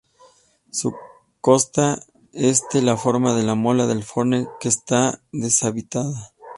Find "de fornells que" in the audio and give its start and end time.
3.85-4.67